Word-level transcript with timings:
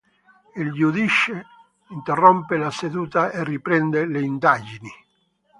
Il 0.55 0.71
giudice 0.71 1.45
interrompe 1.89 2.57
la 2.57 2.71
seduta 2.71 3.29
e 3.29 3.43
riprende 3.43 4.07
le 4.07 4.21
indagini. 4.21 4.89